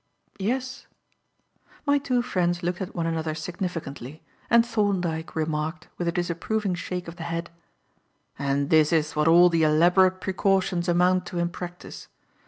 "Yes." 0.39 0.87
My 1.85 1.99
two 1.99 2.23
friends 2.23 2.63
looked 2.63 2.81
at 2.81 2.95
one 2.95 3.05
another 3.05 3.35
significantly, 3.35 4.23
and 4.49 4.65
Thorndyke 4.65 5.35
remarked, 5.35 5.89
with 5.99 6.07
a 6.07 6.11
disapproving 6.11 6.73
shake 6.73 7.07
of 7.07 7.17
the 7.17 7.23
head: 7.29 7.51
"And 8.39 8.71
this 8.71 8.91
is 8.91 9.15
what 9.15 9.27
all 9.27 9.47
the 9.47 9.61
elaborate 9.61 10.19
precautions 10.19 10.89
amount 10.89 11.27
to 11.27 11.37
in 11.37 11.49
practice. 11.49 12.07